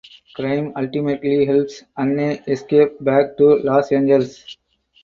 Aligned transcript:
Grime 0.33 0.73
ultimately 0.77 1.45
helps 1.45 1.83
Anne 1.95 2.19
escape 2.47 2.93
back 3.03 3.37
to 3.37 3.59
Los 3.59 3.91
Angeles. 3.91 4.57